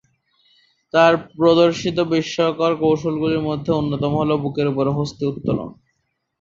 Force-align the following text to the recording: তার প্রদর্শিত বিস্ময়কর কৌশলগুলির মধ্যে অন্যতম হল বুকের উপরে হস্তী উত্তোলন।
তার 0.93 1.13
প্রদর্শিত 1.31 1.97
বিস্ময়কর 2.11 2.71
কৌশলগুলির 2.81 3.45
মধ্যে 3.49 3.71
অন্যতম 3.73 4.11
হল 4.19 4.31
বুকের 4.43 4.67
উপরে 4.71 4.91
হস্তী 4.97 5.23
উত্তোলন। 5.31 5.69